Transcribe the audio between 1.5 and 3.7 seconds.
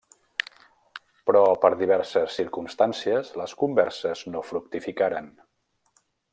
per diverses circumstàncies les